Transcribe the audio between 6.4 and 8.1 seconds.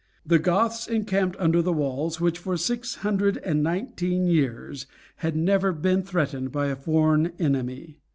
by a foreign enemy.